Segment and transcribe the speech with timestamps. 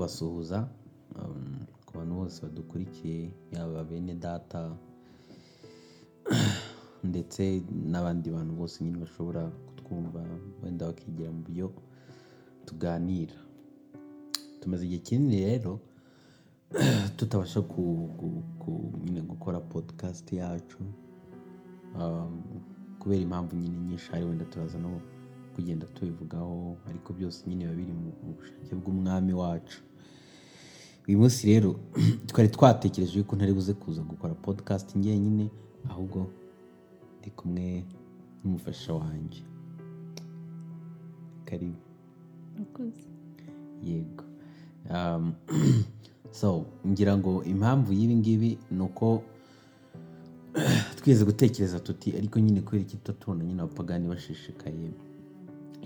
[0.00, 0.68] kubasuhuza
[1.16, 4.72] um, ku bantu bose badukurikiye yaba bene data
[7.10, 7.42] ndetse
[7.90, 10.20] n'abandi bantu bose nyine bashobora kutwumva
[10.62, 11.68] wenda bakigira mu byo
[12.66, 13.36] tuganira.
[14.60, 15.72] Tumaze igihe kinini rero
[17.16, 17.60] tutabasha
[19.30, 20.78] gukora podcast yacu
[22.00, 22.40] um,
[22.98, 25.00] kubera impamvu nyine nyinshi hari wenda turaza no
[25.54, 29.89] kugenda tubivugaho ariko byose nyine biba biri mu bushake bw'umwami wacu.
[31.10, 31.70] Uyu munsi rero
[32.28, 35.50] twari twatekereje yuko ntari buze kuza gukora podcast njyenyine
[35.90, 36.30] ahubwo
[37.18, 37.84] ndi kumwe
[38.40, 39.42] n'umufasha wanjye.
[41.44, 41.80] Karibu.
[43.84, 44.24] Yego.
[44.90, 45.34] Um,
[46.40, 49.22] so ngira ngo impamvu y'ibi ngibi ni uko
[50.96, 54.90] twigeze gutekereza tuti ariko nyine kubera iki tutatubona nyine abapagani bashishikaye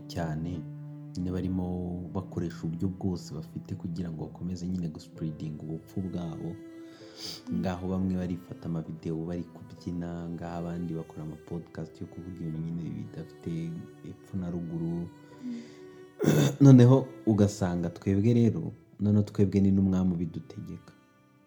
[0.06, 0.60] cyane
[1.16, 1.64] nyine barimo
[2.14, 6.50] bakoresha uburyo bwose bafite kugira ngo bakomeze nyine gusipuridinga ubupfu bwabo.
[7.54, 13.70] Ngaho bamwe barifata amavidewo bari kubyina ngaho abandi bakora amapodcast yo kuvuga ibintu nyine bidafite
[14.10, 15.08] epfo na ruguru.
[16.60, 20.92] Noneho ugasanga twebwe rero noneho twebwe ni n'umwami ubidutegeka.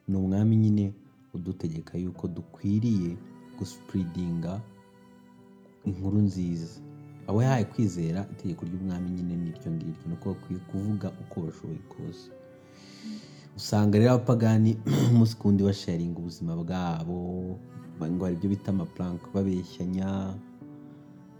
[0.08, 0.94] Ni umwami nyine
[1.34, 3.18] udutegeka yuko dukwiriye
[3.60, 4.62] gusipuridinga
[5.86, 6.80] inkuru nziza.
[7.28, 10.04] Abo yahaye kwizera itegeko ry'umwami nyine ni iryo ngiryo.
[10.08, 12.26] Ni uko bakwiye kuvuga uko bashoboye kose.
[13.58, 14.78] Usanga rero abapagani
[15.12, 17.18] umunsi ku wundi basharinga ubuzima bwabo
[17.98, 20.08] ngo hari ibyo bita amapuranke babeshyanya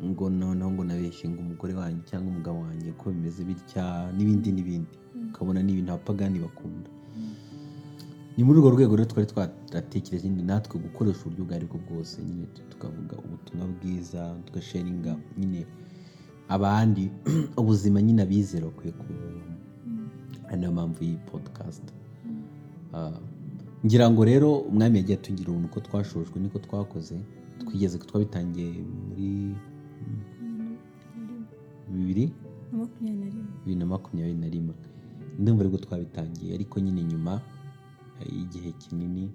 [0.04, 4.96] ngo noneho ngo nabeshye ngo umugore wanjye cyangwa umugabo wanjye ko bimeze bitya n'ibindi n'ibindi.
[5.30, 6.90] Ukabona ni ibintu abapagani bakunda.
[8.38, 12.22] Ni muri urwo rwego rero twari twaratekereje nyine natwe gukoresha uburyo ubwo ari bwo bwose.
[12.22, 15.66] Nyine tukavuga ubutumwa bwiza tugasharinga nyine
[16.56, 17.04] abandi
[17.62, 19.42] ubuzima nyine abizera bakwiye kubamo
[20.48, 21.86] ari na yo mpamvu y'iyi podcast.
[22.94, 23.20] Ah,
[23.86, 27.16] ngira ngo rero umwami yagiye atugira ubuntu uko twashojwe niko twakoze
[27.60, 28.70] twigeze twabitangiye
[29.08, 29.30] muri
[31.90, 32.26] bibiri?
[32.72, 33.46] Na makumyabiri na rimwe.
[33.66, 34.74] bibiri na makumyabiri na rimwe.
[35.40, 37.42] Ndumva ari bwo twabitangiye ariko nyine nyuma
[38.26, 39.30] y'igihe kinini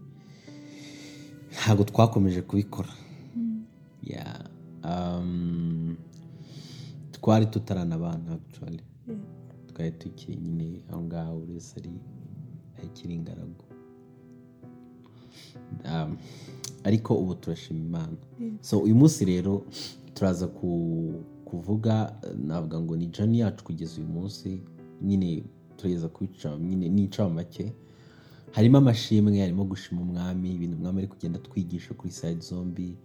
[1.53, 2.89] ntabwo twakomeje kubikora
[4.03, 4.51] Yeah.
[4.85, 5.97] Um,
[7.13, 9.21] twari tutaranabana actually Yego.
[9.67, 11.91] twari tukiri nyine aho ngaho buri wese ari
[12.85, 13.65] akiri ingaragu
[15.85, 16.17] Um,
[16.85, 18.57] ariko ubu turashima imana Yego.
[18.61, 19.67] so uyu munsi rero
[20.15, 22.17] turaza ku- kuvuga
[22.47, 24.61] navuga ngo ni jani yacu kugeza uyu munsi
[25.03, 25.45] nyine
[25.77, 27.73] turageza kubica nyine nica make
[28.53, 32.97] harimo amashimwe harimo gushima umwami ibintu umwami ari kugenda atwigisha kuri side zombi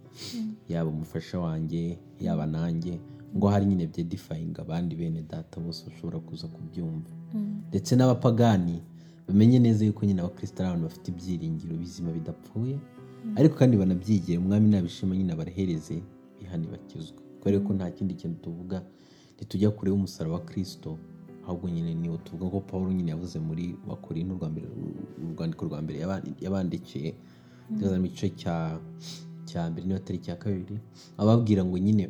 [0.68, 3.00] yaba umufasha wanjye yaba nanjye
[3.36, 7.10] ngo hari nyine byedifayinga abandi bene data bose bashobora kuza kubyumva.
[7.34, 7.60] Mm.
[7.68, 8.82] ndetse n'abapagani
[9.28, 12.76] bamenye neza yuko nyine abakristo ari abantu bafite ibyiringiro bizima bidapfuye
[13.36, 16.02] ariko kandi banabyigire umwami nabishima nyine abarehereze
[16.40, 18.82] bihane bakizwe kubera ko nta kindi kintu tuvuga
[19.36, 20.98] ntitujya kure y'umusaraba wa kristo
[21.48, 27.14] ahubwo nyine niwo tuvuga ko paul nyine yavuze muri bakorinto urwandiko rwa mbere yaba- yabandikiye
[27.72, 28.28] tugeze mu gice
[29.48, 30.76] cya mbere niba atari icya kabiri
[31.16, 32.08] ababwira ngo nyine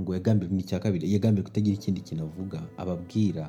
[0.00, 3.48] ngo yagambiriye ni icya kabiri yagambiriye kutagira ikindi kintu avuga ababwira.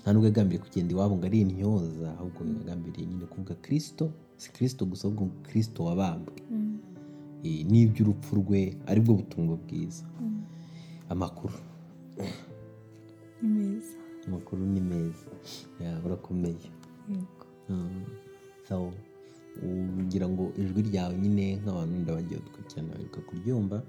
[0.00, 4.86] Nta nubwo yagambiriye kugenda iwabo ngo ari intyoza ahubwo yagambiriye nyine kuvuga kirisito si kirisito
[4.86, 6.34] gusa ahubwo kirisito wabambwe.
[6.50, 6.78] Mm.
[7.70, 10.04] N'iby'urupfu rwe ari bwo butumwa bwiza.
[10.22, 10.42] Mm.
[11.12, 11.54] amakuru.
[13.42, 13.96] Ni meza.
[14.26, 15.26] amakuru ni meza.
[17.68, 18.04] Mm.
[18.68, 18.92] so
[20.00, 23.82] ugira ngo ijwi ryawe nyine nk'abantu wenda bagiye dukurikirana baheruka kuryumva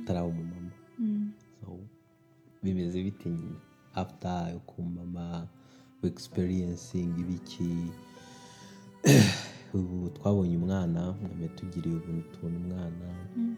[0.00, 1.30] utaraba umumama Mm.
[1.60, 1.66] so
[2.62, 3.56] bimeze bite nyine
[3.94, 5.46] after yo kumama
[6.02, 7.70] experiencing ibiki
[9.74, 13.06] ubu twabonye umwana mwami yatugiriye ubuntu tubona umwana
[13.36, 13.56] Mm.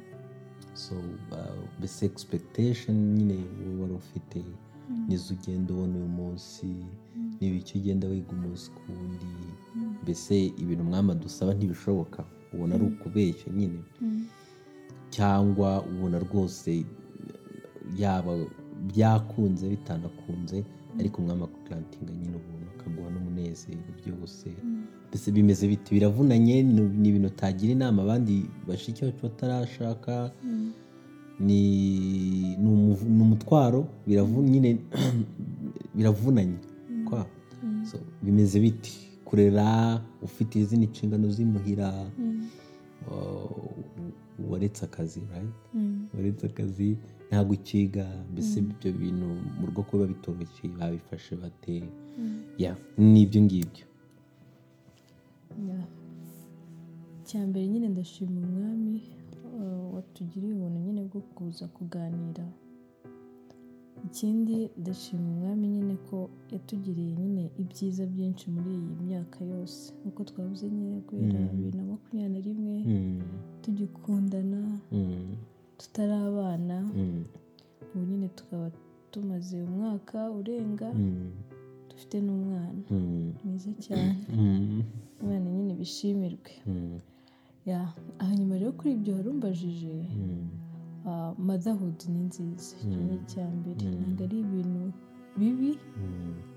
[0.74, 0.94] so
[1.32, 3.38] uh, mbese expectation nyine
[3.80, 4.44] wari ufite
[5.08, 6.66] nizo ugenda ubona uyu munsi
[7.40, 9.26] n'ibiki ugenda wiga umunsi ku wundi.
[10.02, 12.20] Mbese ibintu umwami adusaba ntibishoboka
[12.52, 13.80] ubona ari ukubeshya nyine.
[14.00, 14.24] Mm.
[15.16, 16.84] cyangwa ubona rwose
[17.98, 18.32] yaba
[18.90, 20.64] byakunze bitanakunze
[21.00, 24.46] ariko umwami akurantinga nyine ubuntu akaguha n'umunezero byose.
[25.08, 26.56] Mbese bimeze biti biravunanye
[27.02, 28.34] ni ibintu utagira inama abandi
[28.68, 30.14] bashiki bacu batarashaka.
[30.44, 30.72] Mm.
[31.40, 32.56] Ni
[33.22, 34.78] umutwaro nyine
[35.96, 36.56] biravunanye
[37.04, 37.26] kwa.
[37.90, 38.92] So, bimeze biti.
[39.24, 42.48] Kurera ufite izindi nshingano zimuhira Mm.
[43.10, 45.50] uh, waretse akazi right?
[45.74, 46.06] Mm.
[46.14, 46.96] waretse akazi
[47.28, 49.26] ntabwo ukiga mbese ibyo bintu
[49.60, 51.82] mu rugo kuba bitoroshye babifashe bate?
[52.58, 53.86] Ya ni ibyo ngibyo.
[55.68, 55.78] Ya.
[57.24, 59.02] icya mbere nyine ndashima umwami.
[59.94, 62.46] Watugiriye ubuntu nyine bwo kuza kuganira.
[64.06, 69.80] Ikindi ndashima umwami nyine ko yatugiriye nyine ibyiza byinshi muri iyi myaka yose.
[70.00, 73.20] Nk'uko twavuze nyine guhera bibiri na makumyabiri na rimwe Mm,
[73.62, 74.60] tugikundana
[74.92, 75.36] mm,
[75.78, 77.24] tutari abana mm,
[77.94, 78.70] ubu nyine tukaba
[79.10, 81.30] tumaze umwaka urenga mm,
[81.90, 82.82] dufite n'umwana.
[82.90, 84.16] Mm, mwiza cyane.
[84.36, 84.82] Mm,
[85.20, 86.52] umwana nyine bishimirwe.
[86.66, 86.98] Mm,
[88.18, 90.48] hanyuma rero kuri ibyo warumbajije mm,
[91.08, 93.84] ah, motherhood ni nziza icyo ni icya mbere.
[93.90, 94.82] Ntabwo ari ibintu
[95.38, 95.70] bibi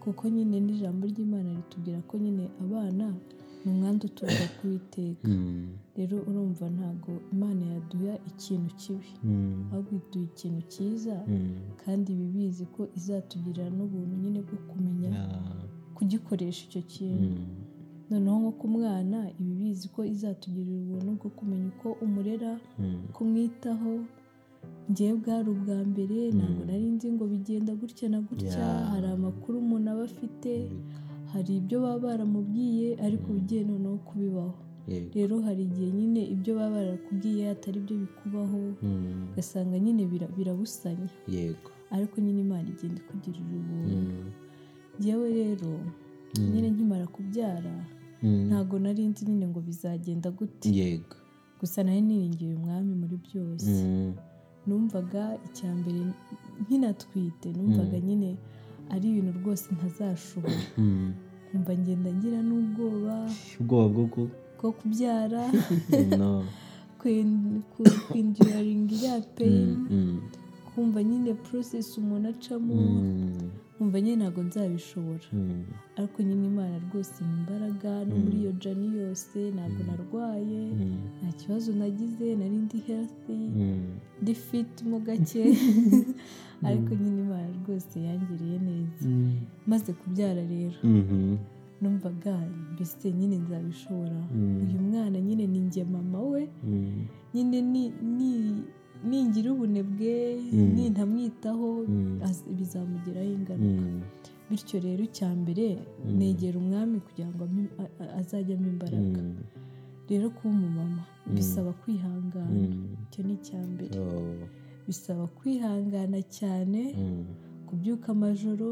[0.03, 3.05] kuko nyine n'ijambo ry'imana ritubwira ko nyine abana
[3.61, 5.29] ni umwanda uturuka ku iteka
[5.97, 9.09] rero urumva ntabwo imana yaduha ikintu kibi.
[9.71, 11.15] Ahubwo iduha ikintu cyiza
[11.81, 15.25] kandi iba ibizi ko izatugirira n'ubuntu nyine bwo kumenya ya,
[15.95, 17.41] kugikoresha icyo kintu.
[18.09, 23.93] Noneho nko ku mwana iba ibizi ko izatugirira ubuntu bwo kumenya uko umurera mm, kumwitaho
[24.91, 28.65] ngewe bwari ubwa mbere ntabwo nari nzi ngo bigenda gutya na gutya.
[28.91, 30.51] Hari amakuru umuntu aba afite
[31.31, 34.53] hari ibyo baba baramubwiye ariko ugiye noneho kubibaho.
[35.15, 38.59] Rero hari igihe nyine ibyo baba barakubwiye atari byo bikubaho
[39.31, 41.07] ugasanga nyine bira- birabusanya.
[41.29, 44.25] Yego, ariko nyine imana igenda ikugirira ubuntu.
[44.99, 45.71] Ngewe rero
[46.51, 47.73] nyine nkimara kubyara
[48.23, 50.69] ntabwo nari nzi nyine ngo bizagenda gute.
[50.79, 51.15] Yego,
[51.59, 53.71] gusa nari niringiye umwami muri byose.
[53.85, 54.13] Mm,
[54.67, 55.99] numvaga icya mbere
[56.61, 58.29] nkinatwite numvaga nyine
[58.93, 60.59] ari ibintu rwose ntazashobora.
[60.77, 61.13] Mm,
[61.49, 63.15] nkumva ngenda ngira n'ubwoba
[63.59, 64.21] ubwoba bwo ku
[64.57, 65.41] bwo kubyara.
[68.09, 70.19] Kwinjiraringa iriya peyini mm,
[70.69, 72.73] kumva nyine porosesi umuntu acamo.
[72.75, 73.49] Mm,
[73.79, 75.23] nkumva nyine ntabwo nzabishobora.
[75.33, 75.63] Mm,
[75.97, 81.29] ariko nyine imana rwose ni imbaraga no muri iyo jani yose ntabwo narwaye mm, nta
[81.39, 83.87] kibazo nagize nari ndi healthy mm,
[84.21, 85.43] ndi fit mo gake.
[86.67, 89.07] Ariko nyine imana rwose yangiriye neza.
[89.67, 90.75] Maze kubyara rero.
[90.83, 91.35] Mhm,
[91.81, 92.35] numvaga
[92.73, 94.19] mbese nyine nzabishobora.
[94.63, 96.47] Uyu mwana nyine ni njye mama we.
[97.33, 97.83] Nyine ni
[98.17, 98.63] ni-
[99.07, 100.15] ningira ubunebwe
[100.53, 100.71] Mm.
[100.75, 102.19] nintamwitaho Mm.
[102.57, 103.85] bizamugiraho ingaruka.
[103.87, 104.01] Mm,
[104.49, 105.77] bityo rero icya mbere
[106.19, 107.43] negera umwami kugira ngo
[108.19, 109.21] azajyemo imbaraga.
[110.09, 111.03] Rero kuba umumama
[111.35, 112.67] bisaba kwihangana.
[113.05, 113.93] Icyo ni icya mbere.
[114.01, 114.35] Oh,
[114.87, 116.81] bisaba kwihangana cyane
[117.69, 118.69] kubyuka amajoro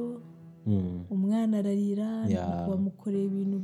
[1.14, 2.68] umwana ararira Yeah.
[2.70, 3.58] wamukoreye ibintu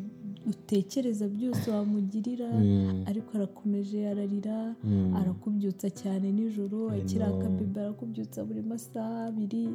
[0.50, 8.62] utekereza byose wamugirira mm, ariko arakomeje ararira mm, arakubyutsa cyane nijoro akiri akabibi arakubyutsa buri
[8.62, 9.70] masaha abiri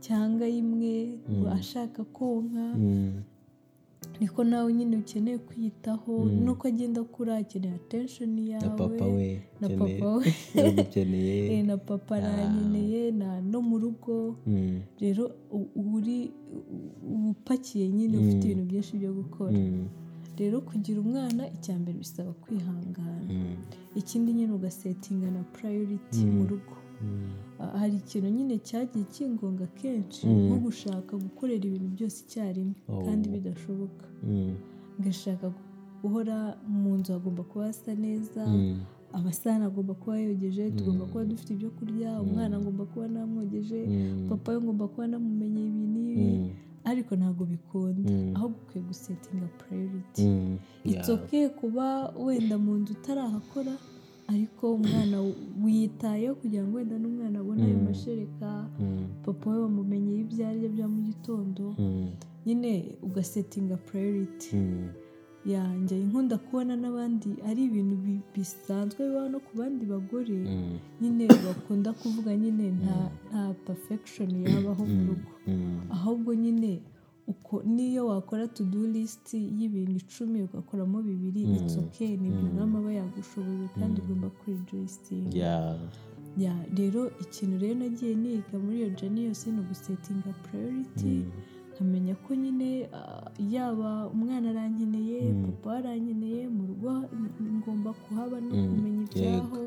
[0.00, 1.18] cyangwa imwe
[1.58, 2.66] ashaka konka.
[2.78, 3.12] Mm,
[4.20, 8.62] niko nawe nyine ukeneye kwiyitaho nuko agenda akura akeneye attention yawe.
[8.62, 10.34] na papa we na papa we.
[10.54, 14.36] Yaragukeneye Eh, na papa arankeneye na no mu rugo.
[14.46, 15.30] Mm, rero
[15.74, 16.10] uba
[17.30, 19.52] upakiye nyine ufite ibintu byinshi byo gukora.
[19.58, 19.86] Mm,
[20.38, 23.26] rero kugira umwana icya mbere bisaba kwihangana.
[23.30, 23.56] Mm,
[24.00, 26.74] ikindi nyine ugasetinga na priority mu rugo.
[27.02, 33.02] Mm, Ah, hari ikintu nyine cyagiye kingonga kenshi nko gushaka gukorera ibintu byose icyarimwe Oh.
[33.04, 34.06] kandi bidashoboka.
[35.00, 35.46] Ngashaka
[36.02, 36.36] guhora
[36.68, 38.42] mu nzu hagomba kuba hasa neza
[39.12, 43.78] amasahani agomba kuba yogeje tugomba kuba dufite ibyo kurya umwana agomba kuba namwogeje
[44.28, 45.84] papa we ngomba kuba namumenye ibi.
[45.94, 46.52] N'ibi
[46.90, 48.10] ariko ntabwo bikunda.
[48.10, 48.32] Mm.
[48.36, 50.22] ahubwo ukwiye gusetinga priority.
[50.24, 53.72] Mm, it's yeah, okay kuba wenda mu nzu utarahakora
[54.28, 55.16] ariko umwana
[55.64, 60.86] wiyitayeho kugira ngo wenda n'umwana abone ayo mashereka mm, papa we wamumenyeye ibyo arya bya
[60.88, 61.74] mu gitondo
[62.46, 64.56] nyine ugasetinga priority.
[64.56, 64.88] Mm,
[65.46, 70.38] yanjye nkunda kubona n'abandi ari ibintu bi- bisanzwe bibaho no ku bandi bagore.
[70.44, 72.96] Mm, nyine bakunda kuvuga nyine nta
[73.30, 75.30] nta perfection yabaho mu rugo.
[75.46, 76.72] Mm, ahubwo nyine
[77.32, 82.76] uko niyo wakora to do list y'ibintu icumi ugakoramo bibiri it's okay ni ibyo umwami
[82.80, 84.28] aba yagushoboye kandi ugomba
[86.38, 91.24] ya rero ikintu rero nagiye niga muri iyo jani yose ni ugusetinga priority.
[91.78, 96.90] Nkamenya ko nyine ah, yaba umwana arankeneye papa arankeneye mu rugo
[97.62, 99.62] ngomba kuhaba no kumenya ibyaho.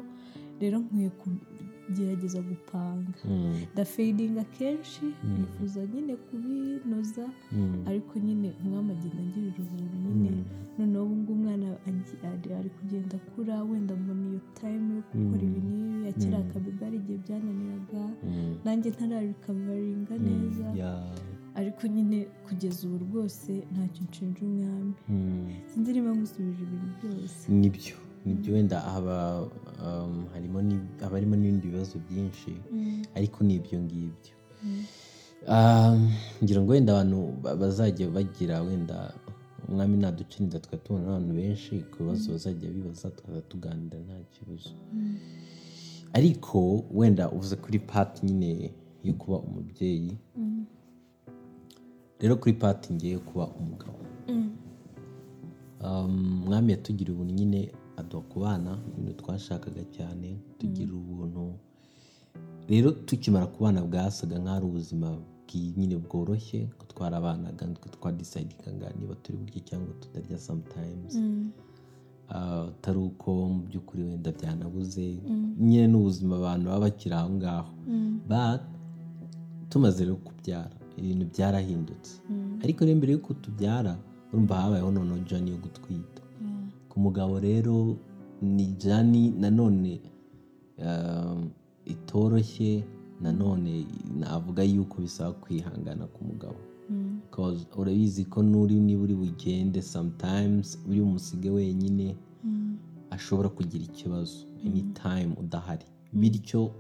[0.62, 3.16] Rero nkwiye kugerageza gupanga.
[3.26, 5.06] Mm, ndafeyidinga kenshi
[5.40, 10.44] nifuza nyine kubinoza mm, ariko nyine umwami agenda angirira ubuntu nyine.
[10.78, 11.66] Noneho ubu ngubu umwana
[12.60, 17.18] ari- kugenda akura wenda mbona iyo tayimu yo gukora ibi n'ibi akiri akabibi hari igihe
[17.24, 18.02] byananiraga.
[18.24, 20.68] Mm, nanjye ntararikavaringa neza.
[21.56, 24.94] Ariko nyine kugeza ubu rwose ntacyo nshinja umwami.
[25.10, 25.50] Mm.
[25.70, 27.44] sinzi niba ngusubije ibintu byose.
[27.52, 28.54] Nibyo ni byo.
[28.54, 29.18] Wenda haba
[29.86, 30.58] um, harimo
[31.14, 34.34] harimo n'ibindi bibazo byinshi Mm, ariko ni ibyo ngibyo
[35.50, 39.14] Um, ngira ngo wenda abantu ba- bazajya bagira wenda
[39.68, 44.70] umwami naducinida tukaba tubona abantu benshi ku bibazo bazajya bibaza tukaza tuganira nta kibazo.
[46.14, 48.70] Ariko wenda uvuze kuri pati nyine
[49.04, 50.14] yo kuba umubyeyi
[52.22, 54.00] rero kuri pati ngiye kuba umugabo.
[54.30, 54.50] Mm,
[55.84, 61.54] Um, umwami yatugiriye ubuntu nyine aduha kubana ibintu twashakaga cyane tugira ubuntu.
[62.70, 65.18] Rero tukimara kubana bwasaga nk'aho ari ubuzima
[65.78, 71.16] nyine bworoshye ko twarabanaga nitwe twadisayidingaga niba turi burye cyangwa tutarya sometimes.
[71.16, 71.50] Mm,
[72.30, 75.18] Ah, atari uko mu by'ukuri wenda byanabuze.
[75.60, 77.72] Nyine n'ubuzima abantu baba bakiri aho ngaho.
[77.90, 78.20] Mm,
[79.70, 80.72] tumaze rero kubyara.
[80.98, 82.22] Ibintu byarahindutse.
[82.30, 83.98] Mm, ariko rero mbere y'uko tubyara
[84.34, 86.22] urumva habayeho noneho jani yo gutwita.
[86.90, 87.98] Ku mugabo rero
[88.42, 90.02] ni jani nanone
[90.78, 91.50] um,
[91.86, 92.84] itoroshye
[93.22, 93.86] nanone
[94.20, 96.60] navuga yuko bisaba kwihangana ku mugabo.
[96.90, 97.22] Mm,
[97.78, 102.76] urabizi ko n'uri niba uri bugende sometimes uri umusige wenyine mm,
[103.10, 105.86] ashobora kugira ikibazo anytime udahari.
[106.14, 106.72] Bityo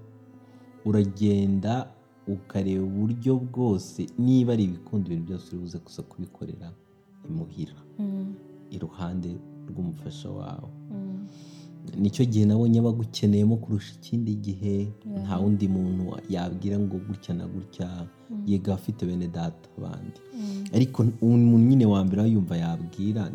[0.85, 1.87] uragenda
[2.27, 6.71] ukareba uburyo bwose niba ari ibikunda ibintu byose uri buze kuza kubikorera
[7.29, 8.33] imuhira mm,
[8.71, 9.29] iruhande
[9.69, 10.69] rw'umufasha wawe.
[10.91, 11.27] Mm,
[11.97, 14.75] ni cyo gihe nabonye aba agukeneyemo kurusha ikindi gihe
[15.23, 18.07] nta wundi muntu yabwira ngo gutya na gutya
[18.45, 23.29] yega afite bene data abandi mm, ariko umuntu nyine wa mbere yumva yabwira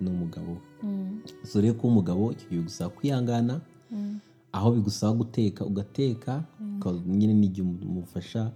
[0.00, 1.20] ni umugabo mm,
[1.54, 3.60] rero kuba umugabo icyo gihe bigusaba kwihangana
[3.90, 4.18] mm,
[4.52, 6.44] aho bigusaba guteka ugateka
[7.06, 8.50] nyine n'igihe umufasha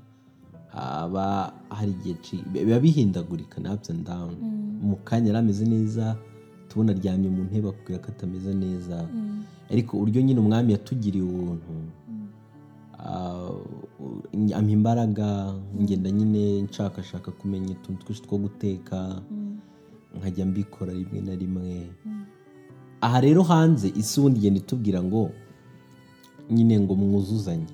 [0.72, 4.34] aba hari igihe biba bihindagurika na ups and down.
[4.82, 6.16] Mu kanya yari ameze neza
[6.68, 9.08] tubona aryamye mu ntebe akubwira ko atameze neza.
[9.14, 9.42] Mm,
[9.72, 11.72] ariko uburyo nyine umwami yatugiriye ubuntu
[12.98, 13.56] ah,
[14.58, 19.56] ampa imbaraga ngenda nyine nshakashaka kumenya utuntu twinshi two guteka mm,
[20.18, 21.88] nkajya mbikora rimwe na rimwe.
[23.00, 25.30] Aha rero hanze isi ubundi igenda itubwira ngo
[26.50, 27.66] nyine ngo mwuzuzanye.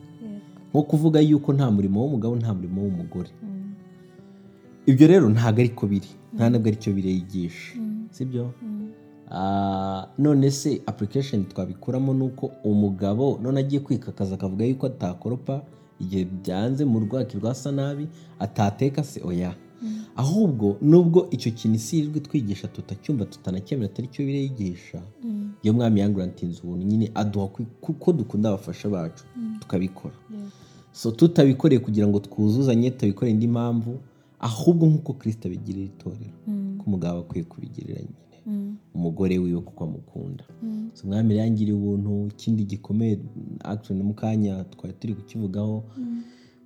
[0.73, 3.31] Nko kuvuga yuko nta murimo w'umugabo nta murimo w'umugore.
[3.43, 3.75] Mm,
[4.87, 6.09] ibyo rero ntabwo ariko biri.
[6.35, 7.77] Nta nabwo ari cyo bireyigisha.
[7.79, 8.07] Mm.
[8.11, 8.53] sibyo?
[8.63, 8.89] Mm,
[9.35, 15.63] Ah, none se application twabikuramo ni uko umugabo none agiye kwikakaza akavuga yuko atakoropa
[16.01, 19.55] igihe byanze mu rwaki rwasa nabi atateka se oya.
[20.17, 26.01] Ahubwo nubwo icyo kintu isi yirirwa twigisha tutacyumva tutanakemera atari cyo bireyigisha mm, iyo mwami
[26.01, 29.25] yangurantinze ubuntu nyine aduha ku- kuko dukunda abafasha bacu
[29.61, 30.15] tukabikora.
[30.93, 33.99] So tutabikoreye kugira ngo twuzuzanye tutabikoreye indi mpamvu
[34.41, 36.35] ahubwo nk'uko kirisita abigirira itorero.
[36.47, 38.37] Mm, ko umugabo akwiye kubigirira nyine.
[38.47, 40.45] Mm, umugore wiwe kuko amukunda.
[40.63, 43.19] Mm, so umwami yangiriye ubuntu ikindi gikomeye
[43.91, 45.85] no mu kanya twari turi kukivugaho.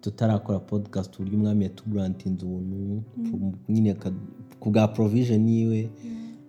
[0.00, 3.02] Tutarakora podcast uburyo umwami yatugurantinze ubuntu
[3.68, 3.94] nyine
[4.60, 5.90] ku bwa provision yiwe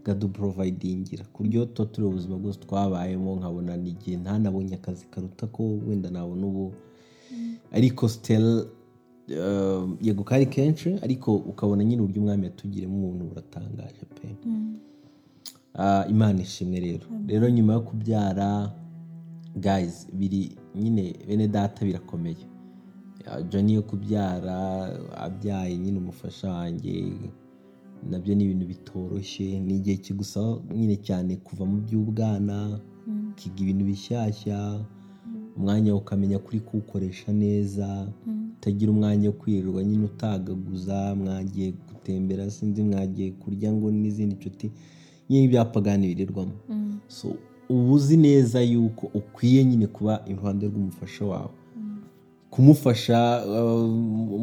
[0.02, 6.10] akaduprovidingira ku buryo tuba turi ubuzima bwose twabayemo nkabona n'igihe ntanabonye akazi karuta ko wenda
[6.10, 6.66] nabona ubu
[7.72, 8.68] ariko still
[9.30, 14.36] uh, yego kari kenshi ariko ukabona nyine uburyo umwami yatugiremo ubuntu buratangaje pe.
[14.46, 14.76] Mm,
[15.80, 17.06] Ah, imana ishimwe rero.
[17.28, 18.74] Rero nyuma yo kubyara
[19.56, 22.38] guys biri nyine bene data birakomeye.
[23.26, 27.14] Ah, Johnny yo kubyara abyaye nyine umufasha wanjye
[28.10, 29.60] na byo ni ibintu bitoroshye.
[29.60, 34.80] Ni igihe kigusaba nyine cyane kuva mu by'ubwana mm, ukiga ibintu bishyashya
[35.58, 42.84] umwanya ukamenya kuri kuwukoresha neza mm, utagira umwanya wo kwirirwa nyine utagaguza mwagiye gutembera sinzi
[42.84, 44.72] mwagiye kurya ngo n'izindi nshuti
[45.30, 46.52] nyine ibyapagani birirwamo.
[46.70, 47.28] Mm, so
[47.70, 51.50] uba uzi neza yuko ukwiye nyine kuba iruhande rw'umufasha wawe.
[52.50, 53.90] Kumufasha uh,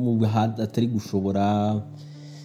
[0.05, 1.75] mu bihe atari gushobora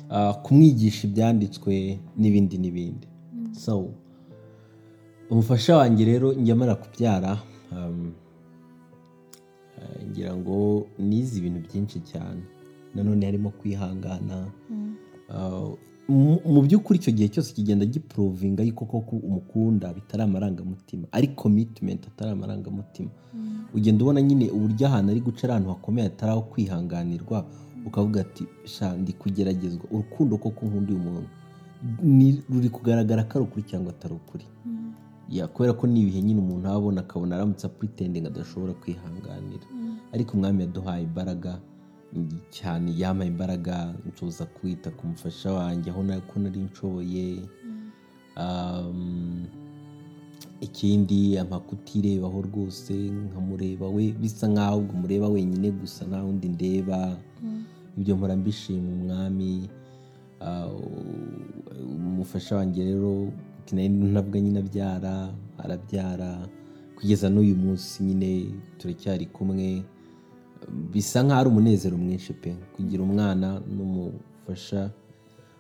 [0.09, 3.07] uh, kumwigisha ibyanditswe n'ibindi n'ibindi.
[3.51, 3.89] So
[5.29, 7.37] umufasha wanjye rero njya amara kubyara
[7.71, 8.11] um,
[10.11, 12.41] ngira ngo nize ibintu byinshi cyane.
[12.95, 14.47] Nanone harimo kwihangana.
[14.69, 14.95] Mm,
[15.29, 15.77] Uh,
[16.09, 22.31] mu- by'ukuri icyo gihe cyose kigenda gipurovinga yuko koko umukunda bitari amarangamutima ari commitment atari
[22.31, 23.09] amarangamutima.
[23.73, 27.45] Ugenda ubona nyine uburyo ahantu ari guca ari ahantu hakomeye hatari aho kwihanganirwa
[27.85, 28.43] ukavuga ati
[29.01, 29.83] ndi kugeragezwa.
[29.91, 31.29] Urukundo koko nkunda uyu muntu.
[32.49, 34.45] Ruri kugaragara ko ari ukuri cyangwa atari ukuri.
[34.65, 34.78] Mm,
[35.53, 39.65] kubera ko ni ibihe nyine umuntu abona akabona aramutse apuritendenga adashobora kwihanganira.
[40.13, 41.51] Ariko umwami yaduhaye imbaraga
[42.49, 47.27] cyane yampaye imbaraga ncuza kwita ku mufasha wanjye aho ko nari nshoboye.
[48.37, 49.45] Um,
[50.61, 57.17] ikindi ampa kutirebaho rwose nkamureba we bisa nkaho ubwo mureba wenyine gusa nta wundi ndeba.
[57.97, 59.69] Ibyo mpora mbishima umwami
[60.41, 60.71] Ah,
[61.83, 63.27] umufasha wanjye rero
[63.75, 66.47] nari ntabwo nyine abyara arabyara.
[66.97, 68.29] Kugeza n'uyu munsi nyine
[68.77, 69.83] turacyari kumwe.
[70.91, 72.55] Bisa nk'aho ari umunezero mwinshi pe.
[72.75, 74.91] Kugira umwana n'umufasha.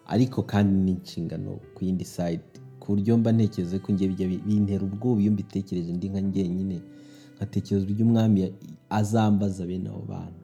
[0.07, 2.43] Ariko kandi n'inshingano ku yindi side.
[2.79, 4.07] Ku buryo mba ntekereza ko njye
[4.47, 6.77] bintera ubwoba iyo mbitekereje ndi nka njyenyine.
[7.35, 8.39] Nkatekereza uburyo umwami
[8.89, 10.39] azambaza bene abo bantu.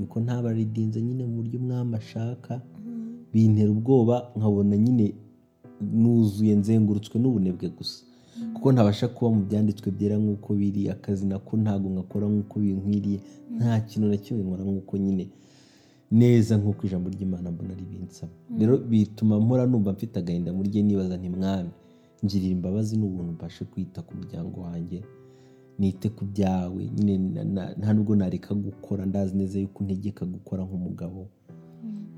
[0.00, 2.60] Yuko ntabaridinze nyine mu buryo umwami ashaka.
[3.32, 5.14] Bintera ubwoba nkabona nyine
[5.82, 8.04] nuzuye nzengurutswe n'ubunebwe gusa.
[8.54, 13.18] Kuko ntabasha kuba mu byanditswe byera nk'uko biri akazi nako ntabwo nkakora nk'uko binkwiriye
[13.56, 15.24] nta kintu na kimwe nkora nk'uko nyine.
[16.10, 21.16] Neza nk'uko ijambo ry'imana mbona ribinsaba rero bituma mpora numva mfite agahinda muri rye nibaza
[21.18, 21.70] nti mwami
[22.24, 24.98] ngirira imbabazi n'ubuntu mbashe kwita ku muryango wanjye
[25.78, 27.14] nite ku byawe nyine
[27.78, 31.26] nta nubwo nareka gukora ndazi neza yuko untegeka gukora nk'umugabo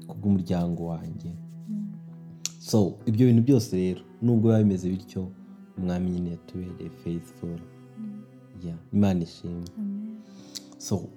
[0.09, 1.31] kubw'umuryango wanjye.
[2.69, 5.23] So ibyo bintu byose rero nubwo biba bimeze bityo
[5.79, 6.91] umwami nyine yatubereye
[8.65, 9.65] yeah, imana ishimwe.
[10.79, 11.09] So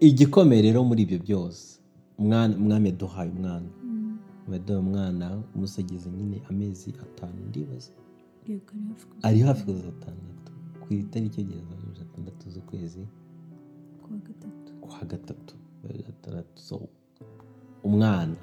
[0.00, 1.64] igikomeye rero muri ibyo byose
[2.18, 3.68] umwana- umwami yaduhaye umwana.
[4.52, 7.92] Yaduhaye umwana umusageze nyine amezi atanu ndibaza
[9.22, 10.50] ari hafi kuza atandatu
[10.80, 13.02] ku itariki egereza mirongo atandatu z'ukwezi.
[14.80, 15.54] Kwa gatatu.
[17.88, 18.36] Umwana.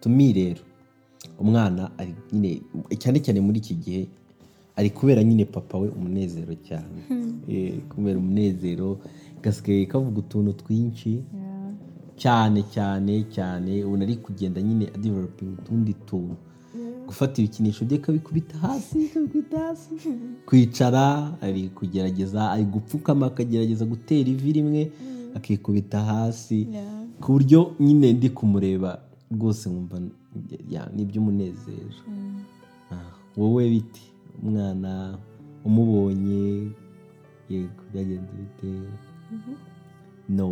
[0.00, 0.62] Tumi rero.
[1.40, 2.60] Umwana ari nyine
[2.98, 4.02] cyane cyane muri iki gihe
[4.76, 6.98] ari kubera nyine papa we umunezero cyane.
[7.48, 8.98] Eh, kubera umunezero
[9.42, 11.22] gasigaye kavuga utuntu twinshi.
[12.16, 16.36] Cyane cyane cyane ubu ari kugenda nyine adivelopinga utundi tuntu.
[17.06, 19.90] Gufata ibikinisho bye akabikubita hasi akabikubita hasi.
[20.46, 24.92] Kwicara ari kugerageza ari gupfukama akagerageza gutera ivi rimwe
[25.34, 26.66] akikubita hasi.
[27.20, 29.00] Ku buryo nyine ndi kumureba
[29.32, 30.00] rwose nkumva
[30.94, 32.42] ni iby'umunezero Mm.
[32.92, 34.02] Ah, wowe biti
[34.42, 35.18] umwana
[35.64, 36.70] umubonye
[37.50, 38.70] yego byagenze bite
[39.34, 39.52] Mhm.
[40.28, 40.44] no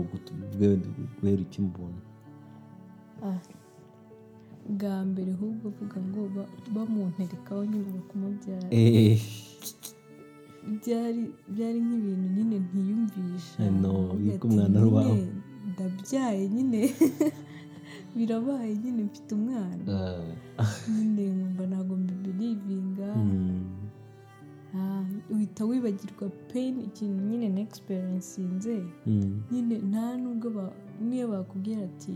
[1.21, 2.01] guhera ukimubona
[3.23, 3.38] Ah.
[4.69, 9.19] bwa mbere ahubwo uvuga ngo ba- bamunterekaho nyuma kumubyara Eh,
[10.83, 11.23] byari
[11.55, 13.59] byari nk'ibintu nyine ntiyumvisha
[14.37, 15.14] ati, umwana ari uwawe.
[15.14, 15.33] "Nyine
[15.73, 16.81] ndabyaye nyine
[18.16, 19.83] birabaye nyine mfite umwana.
[20.59, 23.64] Ah, nyine nkumva ntabwo mbibirivinga mm,
[24.77, 32.14] Ah, uhita wibagirwa pain ikintu nyine na experiencinze mm, nyine nta nubwo niyo bakubwira ati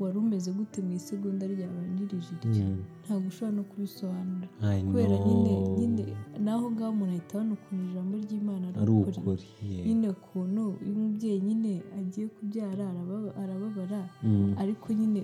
[0.00, 2.82] wari umeze gute mu isegonda ryabanjirije iryo mm.
[3.04, 4.46] ntabwo ushobora no kubisobanura.
[4.86, 6.02] Kubera nyine nyine
[6.44, 9.46] naho ngaho umuntu ahita abona ukuntu ijambo ry'imana ari ukuri.
[9.86, 14.54] nyine ukuntu iyo umubyeyi nyine agiye kubyara arababa- arababara Mm.
[14.62, 15.20] ariko nyine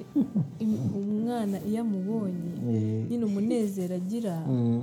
[1.00, 2.52] umwana iyo amubonye
[3.08, 4.82] nyine umunezero agira mm,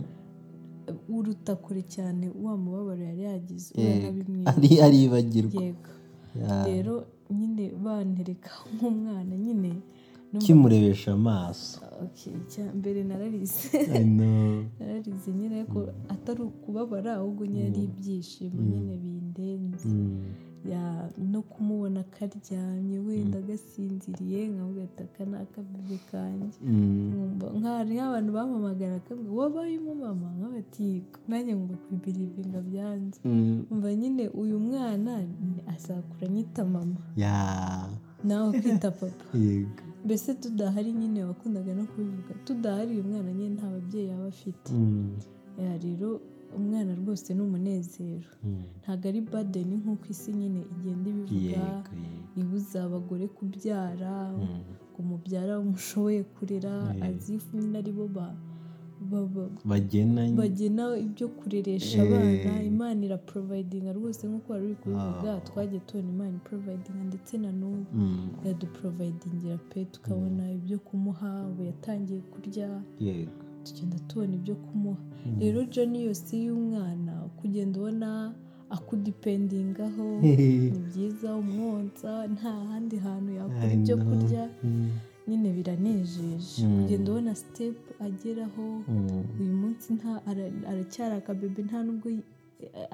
[1.10, 5.62] uruta kure cyane wa mubabaro yari yagize uranabimwibuka ari aribagirwa.
[6.66, 6.94] Rero
[7.30, 9.72] nyine bantereka nk'umwana nyine.
[10.40, 11.82] Kimurebesha amaso.
[12.14, 13.66] Icya mbere nararize.
[14.80, 19.88] Nararize nyine ariko atari ukubabara ahubwo nyine ari ibyishimo nyine bindenze.
[19.90, 20.22] Mm,
[21.32, 26.58] no kumubona karyamye wenda gasinziriye nkavuga ati aka ni akabibi kanjye.
[26.64, 33.20] Mm, nkumva nk'ahari nk'abantu bampamagara akambwira wabaye umumama nk'abati nanjye ngomba kubirivinga byanze.
[33.26, 33.66] Mm.
[33.72, 35.12] umva nyine uyu mwana
[35.74, 37.00] azakura anyita mama.
[38.24, 39.26] Nawe kwita papa.
[40.06, 44.74] Mbese tudahari nyine wakundaga no kubivuga tudahari uyu mwana nyine nta babyeyi yaba afite.
[44.74, 45.16] Mm,
[45.84, 46.22] rero
[46.58, 48.30] umwana rwose ni umunezero
[48.82, 51.64] ntabwo ari badeni nk'uko isi nyine igenda ibivuga.
[52.40, 54.44] Ibuza abagore kubyara Mm.
[54.92, 56.74] ngo umubyara umushoboye kurera.
[57.08, 57.80] Azifu nyine
[59.12, 59.50] ba- ba-
[60.36, 62.08] bagena ibyo kureresha Eh.
[62.08, 62.64] abana.
[62.64, 65.42] Imana iraporovayidinga rwose nk'uko wari uri kubivuga Ah.
[65.48, 72.20] twagiye tubona imana iporovayidinga ndetse na n'ubu Mm, yaduporovayidingira pe tukabona ibyo kumuha ubu yatangiye
[72.32, 72.70] kurya.
[73.00, 73.32] Yego.
[73.64, 75.02] Tugenda tubona ibyo kumuha.
[75.40, 78.10] Rero joni yose y'umwana kugenda ubona
[78.70, 80.06] akudipendingaho
[80.72, 84.44] ni byiza umwonsa nta handi hantu yakura ibyo kurya.
[84.64, 84.90] Mm,
[85.28, 86.64] nyine biranejeje.
[86.66, 86.82] Mm.
[86.82, 88.66] kugenda ubona sitepu ageraho
[89.40, 89.88] uyu munsi
[90.70, 92.08] aracyari akabebe nta nubwo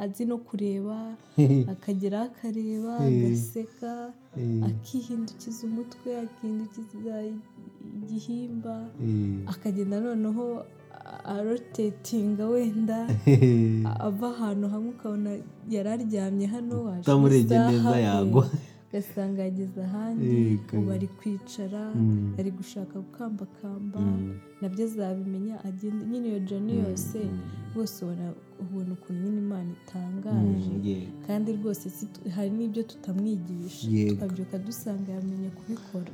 [0.04, 0.98] azi no kureba
[1.74, 3.92] akageraho akareba agaseka
[4.68, 7.16] akihindukiza umutwe akihindukiza
[7.98, 8.76] igihimba
[9.52, 10.46] akagenda noneho
[11.36, 12.98] arotetinga wenda
[14.08, 15.32] ava ahantu hamwe ukabona
[15.74, 18.46] yari aryamye hano waje utamurebye neza eh, yagwa.
[19.00, 20.26] Ugasanga yageze ahandi
[20.78, 21.82] ubu ari kwicara
[22.40, 24.00] ari gushaka gukambakamba
[24.62, 27.18] na byo azabimenya agenda nyine iyo joni yose
[27.76, 27.98] rwose
[28.64, 30.72] ubona ukuntu nyine imana itangaje.
[31.28, 31.86] Kandi rwose
[32.36, 33.88] hari n'ibyo tutamwigisha.
[34.10, 36.12] Tukabyuka dusanga yamenye kubikora.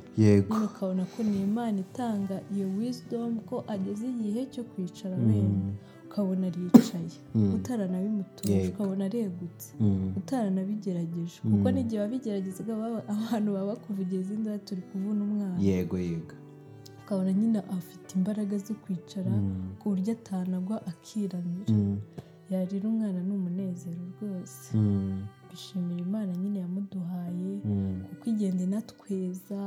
[0.50, 5.70] Nyine ukabona ko ni imana itanga iyo wisdom ko ageze igihe cyo kwicara wenda.
[6.12, 7.08] Ukabona aricaye.
[7.56, 8.68] Utaranabimutuje Yego.
[8.74, 10.12] ukabona aregutse Mm.
[10.20, 15.56] utaranabigerageje kuko n'igihe wabigeragezaga baba- abantu baba bakuvugira izindi turi kuvuna umwana.
[15.60, 16.34] Yego yego.
[17.04, 19.32] Ukabona nyine afite imbaraga zo kwicara
[19.80, 21.72] ku buryo atanagwa akiramira.
[21.72, 21.98] Mm.
[22.52, 24.76] ya rero umwana ni umunezero rwose.
[24.76, 25.24] Mm.
[25.50, 28.00] bishimira imana nyine yamuduhaye Mm.
[28.08, 29.60] kuko igenda inatweza.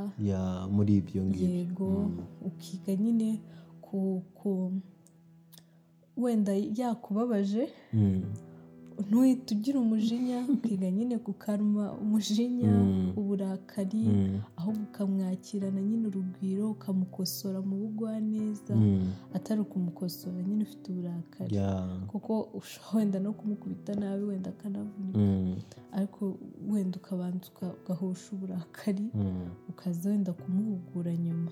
[0.70, 1.48] Muri ibyo ngibyo.
[1.58, 2.10] Yego.
[2.48, 3.40] Ukiga nyine
[3.82, 4.22] ku
[6.16, 8.22] wenda yakubabaje Mm.
[9.08, 12.72] ntuhite ugira umujinya ukiga nyine gukaruma umujinya
[13.16, 14.40] uburakari Mm.
[14.56, 19.12] ahubwo ukamwakirana nyine urugwiro ukamukosora mu bugwaneza Mm.
[19.36, 21.56] atari ukumukosora nyine ufite uburakari.
[22.08, 22.32] Kuko
[22.94, 25.76] wenda no kumukubita nabi wenda akanavunika.
[25.92, 26.38] Ariko
[26.70, 29.06] wenda ukabanza uka- ugahosha uburakari
[29.68, 31.50] ukaza wenda kumuhugura nyuma.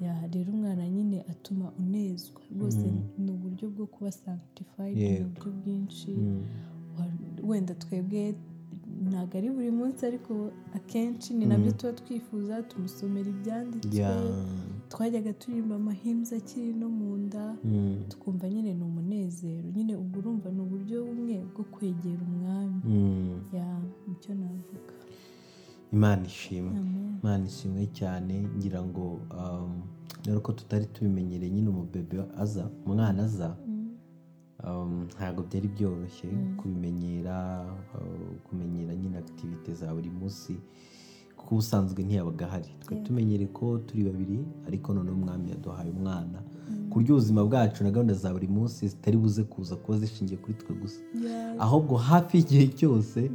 [0.00, 2.40] Rero umwana nyine atuma unezwa.
[2.56, 2.86] Rwose
[3.18, 6.10] ni uburyo bwo kuba sanctified mu buryo bwinshi.
[6.10, 6.42] Mm.
[7.44, 8.34] Wenda twebwe
[9.08, 13.96] ntabwo ari buri munsi ariko akenshi ni na byo tuba twifuza tumusomera ibyanditswe.
[14.00, 14.12] Ya
[14.88, 18.04] twajyaga turirimba amahimbya akiri no mu nda Mm.
[18.08, 19.68] tukumva nyine ni umunezero.
[19.76, 22.80] Nyine ubwo urumva ni uburyo bumwe bwo kwegera umwami.
[22.84, 23.40] Mm.
[23.52, 24.92] ya ni cyo navuga.
[25.92, 26.72] Imana ishimwe.
[27.26, 29.04] Imana ishimwe cyane ngira ngo
[29.38, 29.82] um,
[30.24, 33.56] rero ko tutari tubimenyereye nyine umubebe aza umwana aza
[34.64, 40.54] um, ntabwo byari byoroshye kubimenyera uh, kumenyera nyine akitivite za buri munsi
[41.36, 42.70] kuko ubusanzwe ntiyabaga ahari.
[42.80, 46.38] Twari tumenyereye ko turi babiri ariko noneho umwami yaduhaye umwana.
[46.90, 50.54] Ku buryo ubuzima bwacu na gahunda za buri munsi zitari buze kuza kuba zishingiye kuri
[50.54, 51.00] twe gusa.
[51.58, 53.30] Ahubwo hafi y'igihe cyose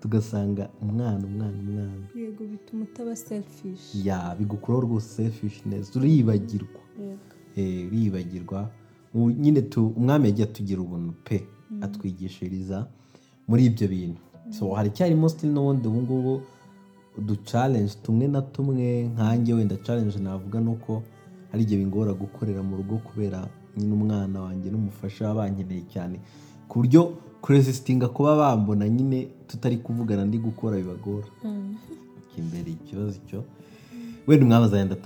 [0.00, 2.04] tugasanga umwana umwana umwana.
[2.14, 3.94] Yego bituma utaba selfish.
[4.04, 6.80] Ya bigukuraho rwose selfishness uribagirwa.
[7.00, 7.18] Yego.
[7.56, 8.70] Eh, uribagirwa.
[9.14, 11.44] Nyine tu- umwami yagiye atugira ubuntu pe.
[11.80, 12.86] Atwigishiriza
[13.48, 14.20] muri ibyo bintu.
[14.50, 16.40] So haracyarimo still n'ubundi ubu ngubu
[17.18, 21.02] uduchallenge tumwe na tumwe nkanjye wenda challenge navuga ni uko
[21.50, 26.20] hari igihe bingora gukorera mu rugo kubera nyine umwana wanjye n'umufasha bankeneye cyane.
[26.68, 31.26] Ku buryo kuresisitinga kuba bambona nyine tutari kuvugana ndi gukora bibagora.
[32.38, 33.44] Imbere ikibazo cyo
[34.26, 34.96] wenda umwami azagenda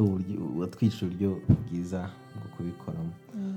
[0.58, 1.30] watwica uburyo
[1.70, 3.12] bwiza bwo kubikoramo.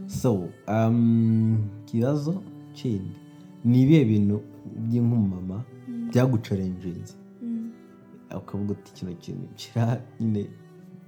[0.07, 2.41] So um, ikibazo
[2.73, 3.15] kindi.
[3.65, 4.41] Ni ibihe bintu
[4.89, 5.63] by'inkumama
[6.11, 7.13] byagucarenjinze?
[8.37, 10.45] Ukavuga uti kino kintu kira nyine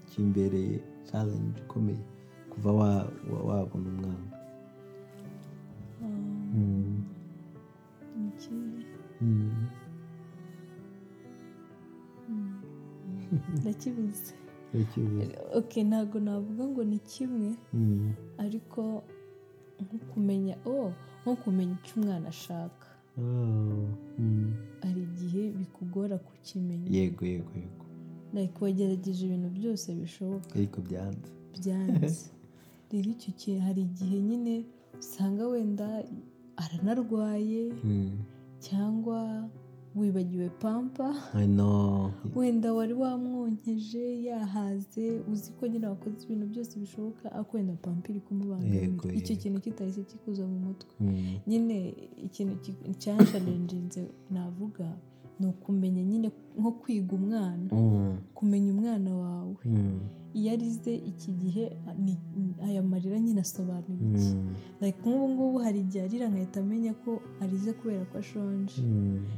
[0.10, 0.80] kimbereye
[1.12, 1.98] challenge ikomeye
[2.50, 4.26] kuva wa- wa- wabona umwana.
[13.60, 14.34] Ndakibuze.
[14.74, 15.36] Urakibuze.
[15.60, 18.12] ok ntabwo navuga ngo ni kimwe Mm.
[18.38, 18.82] ariko
[19.82, 22.88] nko kumenya oh nko kumenya icyo umwana ashaka.
[23.18, 23.88] Oh.
[24.84, 26.88] Hari igihe bikugora kukimenya.
[26.98, 27.86] Yego yego yego.
[28.36, 30.52] Like wagerageje ibintu byose bishoboka.
[30.60, 31.30] Ariko byanze.
[31.56, 32.26] Byanze.
[32.92, 34.54] Rero icyo gihe hari igihe nyine
[35.00, 35.88] usanga wenda
[36.64, 37.64] aranarwaye.
[38.66, 39.20] Cyangwa
[39.96, 41.08] wibagiwe pampa?
[42.36, 48.20] Wenda wari wamwonkeje yahaze uzi ko nyine wakoze ibintu byose bishoboka ariko wenda pampa iri
[48.28, 48.88] kumubangamira
[49.20, 50.92] icyo kintu kitahise kikuza mu mutwe.
[51.00, 51.40] Mm.
[51.48, 51.78] nyine
[52.28, 52.54] ikintu
[53.02, 54.02] cyansharenjinze
[54.32, 54.88] navuga
[55.40, 56.28] ni ukumenya nyine
[56.60, 58.18] nko kwiga umwana Mm.
[58.38, 59.56] kumenya umwana wawe.
[59.66, 60.00] Mm.
[60.36, 61.66] iyo arize iki gihe
[62.66, 64.36] aya marira nyine asobanura iki?
[64.36, 64.92] Mm.
[65.00, 67.12] nk'ubu ngubu hari igihe arira nkahita amenya ko
[67.44, 68.80] arize kubera ko ashonje.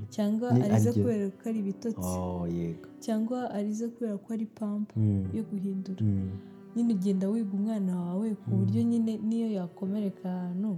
[0.09, 2.17] Cyangwa arize kubera ko ari ibitotsi.
[2.17, 2.47] Oh,
[2.99, 4.93] cyangwa arize kubera ko ari pampa
[5.37, 6.01] yo guhindura.
[6.75, 10.77] Nyine ugenda wiga umwana wawe ku buryo nyine niyo yakomereka ahantu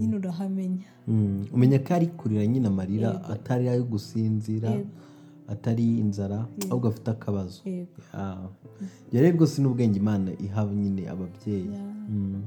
[0.00, 1.44] nyine urahamenya Mm.
[1.54, 4.70] umenya ko ari kurira nyine amarira atari ayo gusinzira
[5.48, 7.60] atari inzara ahubwo afite akabazo.
[9.12, 11.70] Rero rwose n'ubwenge imana iha nyine ababyeyi.
[12.10, 12.42] Mm.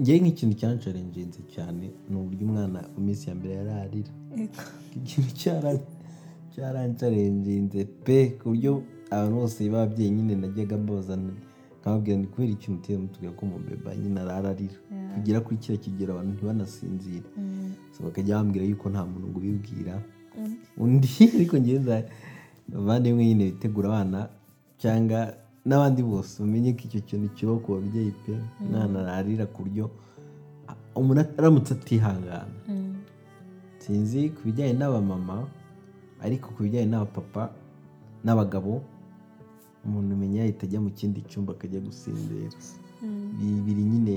[0.00, 4.12] Njyewe nk'ikintu cyansharengenze cyane ni uburyo umwana mu minsi ya mbere yari arira.
[4.98, 5.86] Ikintu cyara-
[6.52, 11.32] cyarancarengenze pe ku buryo abantu bose b'ababyeyi nyine najyaga mbazana
[11.80, 15.14] nkababwira ni kubera ikintu utera mutubwira ko umubeba nyine arara arira Yeah.
[15.18, 17.72] kugera kuri kiriya kigero abantu ntibanasinzire Mm.
[18.04, 19.94] Bakajya bambwira yuko nta muntu ngo ubibwira
[20.38, 20.54] Mm.
[20.82, 21.94] undi ariko ngenda
[22.72, 24.28] abavandimwe nyine bitegura abana
[24.82, 25.20] cyangwa
[25.66, 29.84] n'abandi bose bamenye ko icyo kintu kibaho ku babyeyi pe umwana ararira ku buryo
[30.94, 32.94] umuntu aramutse atihangana Mm.
[33.82, 35.36] sinzi ku bijyanye n'abamama
[36.24, 37.42] ariko ku bijyanye n'abapapa
[38.24, 38.72] n'abagabo
[39.84, 42.48] umuntu umenya yahita ajya mu kindi cyumba akajya gusinzira.
[43.02, 43.64] Mm.
[43.64, 44.14] Biri nyine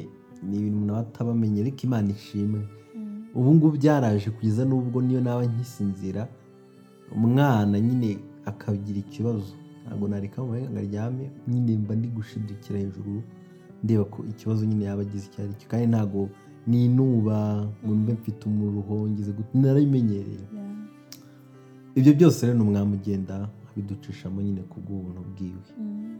[0.48, 2.62] ni ibintu umuntu aba atabamenye ariko imana ishimwe.
[2.96, 3.38] Mm.
[3.38, 6.22] ubu ngubu byaraje kugeza n'ubwo niyo naba nkisinzira
[7.16, 8.10] umwana nyine
[8.50, 9.54] akagira ikibazo.
[9.84, 13.14] Ntabwo nareka ngo ngo aryame nyine mba ndi gushidukira hejuru
[13.84, 16.20] ndeba ko ikibazo nyine yaba agize icyo ari cyo kandi ntabwo
[16.68, 17.38] ninuba
[17.84, 18.96] ngo mbe mfite umuruho
[19.38, 20.46] gute narabimenyereye.
[21.96, 23.36] Ibyo byose rero ni umwami ugenda
[23.74, 26.18] abiducishamo nyine ku bw'ubuntu bwiwe Mm.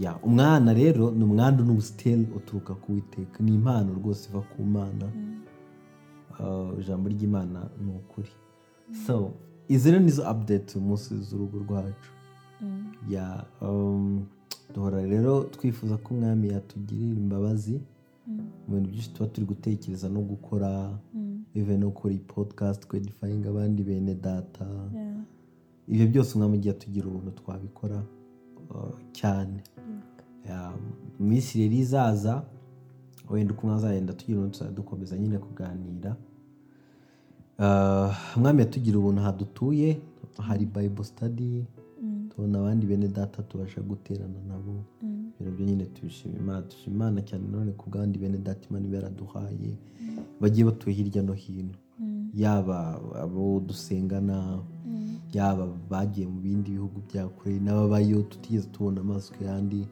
[0.00, 5.06] ya umwana rero ni umwandu n'ubusiteli uturuka ku witeka ni impano rwose iva ku mana
[5.14, 5.40] Mm.
[6.40, 8.28] Uh, ijambo ry'imana ni ukuri
[9.06, 9.30] so
[9.68, 12.10] izi rero nizo update uyu munsi z'urugo rwacu
[12.60, 12.92] Mm.
[13.10, 14.24] ya um,
[14.74, 17.80] duhora rero twifuza ko umwami yatugirira imbabazi
[18.26, 18.40] Mm.
[18.68, 21.44] mu bintu byinshi tuba turi gutekereza no gukora Mm.
[21.54, 24.66] even no gukora iyi podcast twedifayinga abandi bene data.
[25.88, 27.98] Ibyo byose umwami ugiye atugira ubuntu twabikora
[28.70, 29.60] uh, cyane
[31.20, 32.42] minsi rero izaza
[33.30, 36.16] wenda uko mwazagenda tugira ubuntu tuzajya dukomeza nyine kuganira
[37.58, 39.98] Uh, umwami yatugira ubuntu aha dutuye
[40.38, 41.64] hari bible study
[42.02, 42.28] Mm.
[42.28, 45.30] tubona abandi bene data tubasha guterana nabo Mm.
[45.40, 48.86] ibyo na byo nyine tubishima imana dushima imana cyane none ku bw'abandi bene data imana
[48.86, 49.70] iba yaraduhaye
[50.40, 52.30] bagiye batuye hirya no hino Mm.
[52.34, 54.62] yaba abo dusengana Mm.
[55.34, 59.86] Yaba bagiye mu bindi bihugu bya kure n'ababayo tutigeze tubona amaso yandi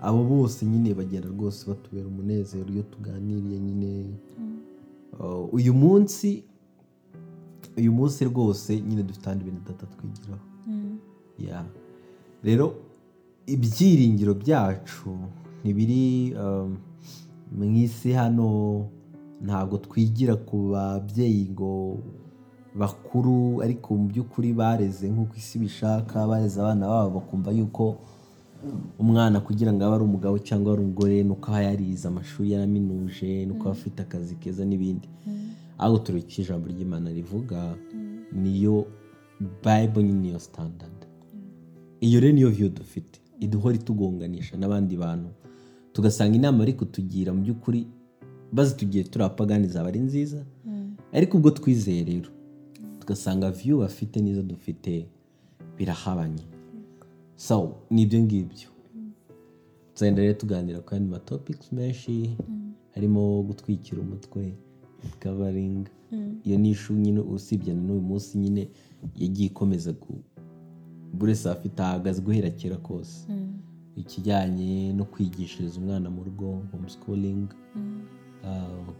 [0.00, 3.90] abo bose nyine bagenda rwose batubera umunezero iyo tuganiriye nyine
[4.38, 5.48] Mm.
[5.52, 6.44] Uyu munsi
[7.78, 10.98] uyu munsi rwose nyine dufite ahandi bintu data twigiraho Mm.
[12.44, 12.74] rero
[13.46, 15.10] ibyiringiro byacu
[15.62, 16.76] ntibiri um,
[17.56, 18.48] mu isi hano
[19.44, 21.98] ntabwo twigira ku babyeyi ngo
[22.78, 27.96] bakuru ariko mu by'ukuri bareze nk'uko isi bishaka bareze abana babo bakumva yuko
[28.98, 33.46] umwana kugira ngo abe ari umugabo cyangwa ari umugore ni uko aba yarize amashuri yaraminuje
[33.46, 35.08] ni uko aba afite akazi keza n'ibindi.
[35.78, 37.76] Ahubwo turi icyo ijambo ry'imana rivuga
[38.32, 38.86] niyo
[39.64, 40.98] bible nyine niyo standard.
[42.00, 43.20] Iyo rero niyo view dufite.
[43.40, 45.28] Iduhora itugonganisha n'abandi bantu.
[45.92, 47.86] Tugasanga inama ariko tugira mu by'ukuri
[48.52, 50.40] bazitugiye turi abapagani zaba ari nziza.
[50.66, 50.96] Mm.
[51.12, 52.28] ariko ubwo twizeye rero
[53.10, 55.06] tugasanga view bafite n'izo dufite
[55.78, 56.42] birahabanye.
[57.36, 58.68] So ni ibyo ngibyo.
[59.94, 62.36] Tuzagenda rero tuganira ku yandi matopics menshi
[62.94, 64.54] harimo gutwikira umutwe
[65.22, 65.86] covering
[66.44, 68.68] iyo ni ishu nyine usibye na n'uyu munsi nyine
[69.16, 69.94] yagiye ikomeza
[71.12, 73.28] buri wese afite ahagaze guhera kera kose.
[73.96, 78.00] Ikijyanye no kwigishiriza umwana mu rugo homeschooling Mm.
[78.44, 78.94] uh,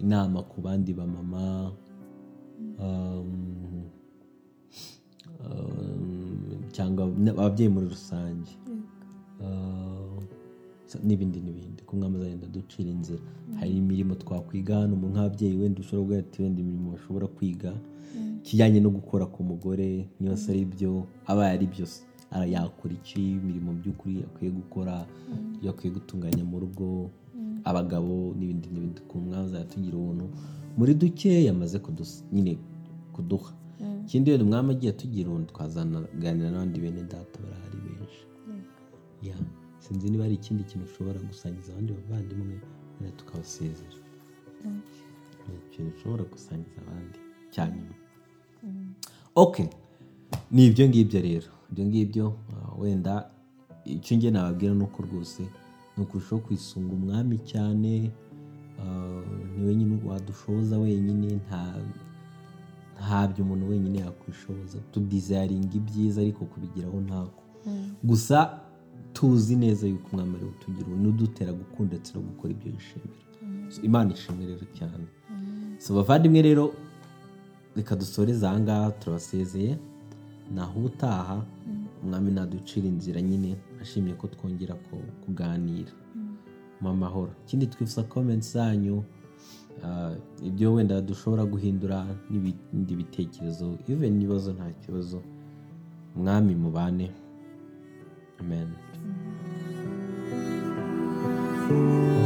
[0.00, 1.72] inama ku bandi bamama um, um,
[6.72, 7.02] cyangwa
[7.36, 8.50] ababyeyi muri rusange
[11.06, 13.22] n'ibindi n'ibindi ku mwami azagenda ducira inzira
[13.58, 17.70] hari imirimo twakwiga hano mu nk'ababyeyi wenda ushobora kuvuga ati wenda imirimo bashobora kwiga
[18.44, 19.88] ikijyanye no gukora ku mugore
[20.20, 20.92] niba se ari byo
[21.30, 21.86] aba ari byo
[22.54, 24.94] yakora iki imirimo by'ukuri akwiye gukora
[25.56, 26.86] ibyo akwiye gutunganya mu rugo
[27.64, 30.26] abagabo n'ibindi n'ibindi ku mwami azajya tugira ubuntu
[30.76, 32.58] muri duke yamaze kudus- nyine
[33.12, 33.52] kuduha.
[33.80, 34.02] Mm.
[34.06, 38.22] ikindi rero umwami agiye tugira ubuntu twazanaganira n'abandi bene data barahari benshi.
[39.22, 39.36] Ya
[39.78, 42.56] sinzi niba hari ikindi kintu ushobora gusangiza abandi bavandimwe
[43.16, 43.98] tukabasezera.
[45.48, 47.18] Ni ikintu ushobora gusangiza abandi
[47.50, 47.94] cyanyuma
[49.34, 49.54] ok
[50.50, 51.50] ni ibyo ngibyo rero.
[51.70, 53.30] Ibyo ngibyo ah, wenda
[53.84, 55.42] icyo ngiye nababwira ni uko rwose
[55.96, 58.10] ni ukurushaho kwisunga umwami cyane
[58.82, 59.22] ah,
[59.56, 61.62] ni wenyine wadushoboza wenyine nta
[62.98, 67.42] ntabyo umuntu wenyine yakwishoboza tudizayaringa ibyiza ariko kubigeraho ntako.
[68.04, 68.60] Gusa
[69.12, 73.18] tuzi neza yuko umwami ari utugira n'udutera gukunda ndetse no gukora ibyo yishimira.
[73.72, 75.06] So, imana ishimwe rero cyane.
[75.78, 76.64] So bavandimwe rero
[77.76, 79.78] reka dusoreze aha ngaha turabasezeye.
[80.54, 81.44] Naho ubutaha
[82.02, 85.92] umwami naducira inzira nyine ashimye ko twongera ku- kuganira.
[86.82, 87.32] mu mahoro.
[87.46, 88.96] Ikindi twifuza comments zanyu
[89.84, 90.14] uh,
[90.48, 95.18] ibyo wenda dushobora guhindura n'ibindi bitekerezo even ibibazo nta kibazo
[96.16, 97.10] mwami mubane
[98.40, 98.68] amen.
[101.72, 102.21] Mm-hmm.